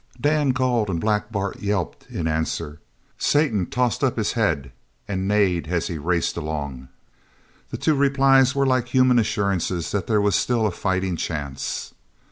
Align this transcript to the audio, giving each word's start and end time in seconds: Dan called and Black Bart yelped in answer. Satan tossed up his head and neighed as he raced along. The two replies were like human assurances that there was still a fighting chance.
Dan 0.19 0.51
called 0.55 0.89
and 0.89 0.99
Black 0.99 1.31
Bart 1.31 1.59
yelped 1.59 2.07
in 2.09 2.27
answer. 2.27 2.79
Satan 3.19 3.67
tossed 3.67 4.03
up 4.03 4.17
his 4.17 4.31
head 4.33 4.71
and 5.07 5.27
neighed 5.27 5.67
as 5.67 5.89
he 5.89 5.99
raced 5.99 6.35
along. 6.37 6.87
The 7.69 7.77
two 7.77 7.93
replies 7.93 8.55
were 8.55 8.65
like 8.65 8.87
human 8.87 9.19
assurances 9.19 9.91
that 9.91 10.07
there 10.07 10.19
was 10.19 10.35
still 10.35 10.65
a 10.65 10.71
fighting 10.71 11.17
chance. 11.17 11.93